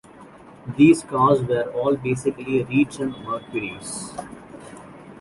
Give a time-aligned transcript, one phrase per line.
[0.77, 4.17] These cars were all basically retrimmed Mercurys.